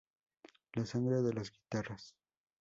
[0.73, 2.15] La sangre de las guitarras